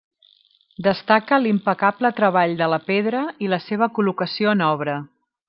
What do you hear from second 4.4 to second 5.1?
en obra.